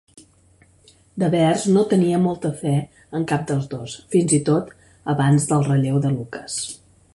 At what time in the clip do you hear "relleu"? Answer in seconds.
5.71-6.01